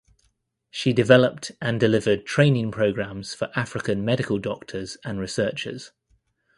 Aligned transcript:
She 0.71 0.93
developed 0.93 1.51
and 1.61 1.79
delivered 1.79 2.25
training 2.25 2.71
programmes 2.71 3.35
for 3.35 3.51
African 3.55 4.03
medical 4.03 4.39
doctors 4.39 4.97
and 5.05 5.19
researchers. 5.19 5.91